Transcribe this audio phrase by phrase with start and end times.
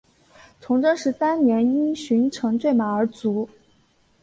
[0.59, 3.47] 崇祯十三年因巡城坠马而卒。